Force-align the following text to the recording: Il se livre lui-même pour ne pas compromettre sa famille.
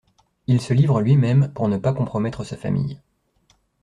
Il 0.47 0.59
se 0.61 0.73
livre 0.73 0.99
lui-même 0.99 1.51
pour 1.53 1.67
ne 1.67 1.77
pas 1.77 1.93
compromettre 1.93 2.43
sa 2.43 2.57
famille. 2.57 2.99